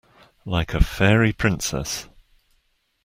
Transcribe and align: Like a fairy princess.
Like 0.45 0.73
a 0.73 0.83
fairy 0.83 1.31
princess. 1.31 2.07